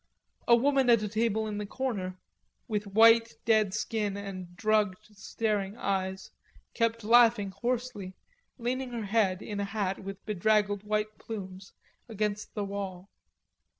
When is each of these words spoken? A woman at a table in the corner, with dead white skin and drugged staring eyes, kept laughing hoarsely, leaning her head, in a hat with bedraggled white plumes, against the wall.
A 0.47 0.55
woman 0.55 0.89
at 0.89 1.03
a 1.03 1.07
table 1.07 1.45
in 1.45 1.59
the 1.59 1.65
corner, 1.67 2.17
with 2.67 2.85
dead 2.85 2.93
white 2.95 3.73
skin 3.75 4.17
and 4.17 4.55
drugged 4.57 5.05
staring 5.15 5.77
eyes, 5.77 6.31
kept 6.73 7.03
laughing 7.03 7.51
hoarsely, 7.51 8.15
leaning 8.57 8.89
her 8.93 9.05
head, 9.05 9.43
in 9.43 9.59
a 9.59 9.63
hat 9.63 9.99
with 9.99 10.25
bedraggled 10.25 10.81
white 10.83 11.19
plumes, 11.19 11.73
against 12.09 12.55
the 12.55 12.65
wall. 12.65 13.11